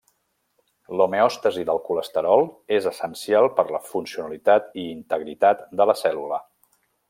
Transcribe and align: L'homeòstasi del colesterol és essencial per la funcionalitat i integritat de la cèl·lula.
L'homeòstasi 1.01 1.65
del 1.67 1.81
colesterol 1.89 2.47
és 2.77 2.89
essencial 2.93 3.51
per 3.61 3.67
la 3.77 3.83
funcionalitat 3.93 4.75
i 4.85 4.87
integritat 4.97 5.63
de 5.83 5.89
la 5.93 5.97
cèl·lula. 6.05 6.43